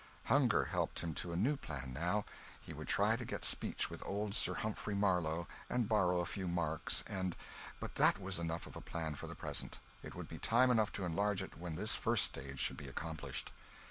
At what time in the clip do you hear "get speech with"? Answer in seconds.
3.23-4.01